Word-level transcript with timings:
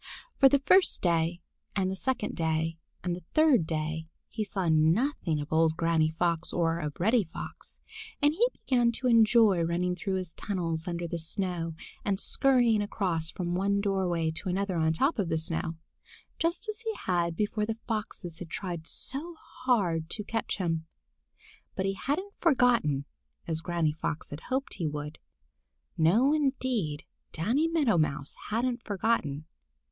But 0.39 0.49
the 0.49 0.57
first 0.57 1.03
day 1.03 1.41
and 1.75 1.91
the 1.91 1.95
second 1.95 2.35
day 2.35 2.79
and 3.03 3.15
the 3.15 3.23
third 3.35 3.67
day 3.67 4.07
he 4.29 4.43
saw 4.43 4.67
nothing 4.67 5.39
of 5.39 5.53
old 5.53 5.77
Granny 5.77 6.09
Fox 6.09 6.51
or 6.51 6.79
of 6.79 6.99
Reddy 6.99 7.23
Fox, 7.23 7.81
and 8.19 8.33
he 8.33 8.47
began 8.51 8.91
to 8.93 9.05
enjoy 9.05 9.61
running 9.61 9.95
through 9.95 10.15
his 10.15 10.33
tunnels 10.33 10.87
under 10.87 11.07
the 11.07 11.19
snow 11.19 11.75
and 12.03 12.19
scurrying 12.19 12.81
across 12.81 13.29
from 13.29 13.53
one 13.53 13.79
doorway 13.79 14.31
to 14.31 14.49
another 14.49 14.75
on 14.75 14.91
top 14.91 15.19
of 15.19 15.29
the 15.29 15.37
snow, 15.37 15.75
just 16.39 16.67
as 16.67 16.79
he 16.79 16.95
had 17.05 17.35
before 17.35 17.67
the 17.67 17.77
Foxes 17.87 18.39
had 18.39 18.49
tried 18.49 18.87
so 18.87 19.35
hard 19.65 20.09
to 20.09 20.23
catch 20.23 20.57
him. 20.57 20.87
But 21.75 21.85
he 21.85 21.93
hadn't 21.93 22.33
forgotten, 22.39 23.05
as 23.45 23.61
Granny 23.61 23.93
Fox 23.93 24.31
had 24.31 24.39
hoped 24.49 24.73
he 24.73 24.87
would. 24.87 25.19
No, 25.95 26.33
indeed, 26.33 27.03
Danny 27.31 27.67
Meadow 27.67 27.99
Mouse 27.99 28.35
hadn't 28.49 28.81
forgotten. 28.81 29.45